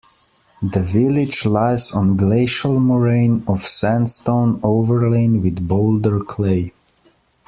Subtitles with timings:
[0.63, 6.73] The village lies on glacial moraine of sandstone overlain with boulder clay.